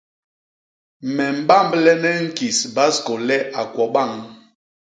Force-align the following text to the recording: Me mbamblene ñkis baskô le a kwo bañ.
Me 1.15 1.25
mbamblene 1.39 2.11
ñkis 2.25 2.59
baskô 2.75 3.13
le 3.27 3.37
a 3.59 3.61
kwo 3.73 3.83
bañ. 3.93 4.11